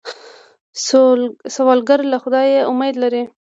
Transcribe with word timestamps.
سوالګر 1.55 1.99
له 2.11 2.17
خدایه 2.23 2.61
امید 2.71 2.95
لري 3.03 3.23